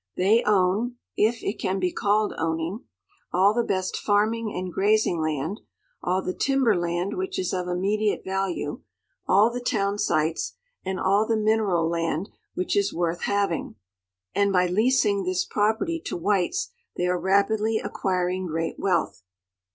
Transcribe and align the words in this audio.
They 0.17 0.43
own, 0.45 0.95
if 1.15 1.43
it 1.43 1.59
can 1.59 1.79
be 1.79 1.91
called 1.93 2.33
owning, 2.39 2.85
all 3.31 3.53
the 3.53 3.61
best 3.63 3.95
farming 3.95 4.51
and 4.51 4.73
grazing 4.73 5.21
land, 5.21 5.61
all 6.01 6.23
the 6.23 6.33
timber 6.33 6.75
land 6.75 7.15
which 7.15 7.37
is 7.37 7.53
of 7.53 7.67
immediate 7.67 8.23
value, 8.25 8.81
all 9.27 9.51
the 9.51 9.59
town 9.59 9.99
sites, 9.99 10.55
and 10.83 10.99
all 10.99 11.27
the 11.27 11.37
mineral 11.37 11.87
land 11.87 12.29
which 12.55 12.75
is 12.75 12.91
worth 12.91 13.21
having, 13.25 13.75
and 14.33 14.51
by 14.51 14.65
leasing 14.65 15.23
this 15.23 15.45
property 15.45 16.01
to 16.05 16.17
whites 16.17 16.71
they 16.97 17.05
are 17.05 17.19
rapidly 17.19 17.77
acquiring 17.77 18.47
great 18.47 18.79
wealth. 18.79 19.21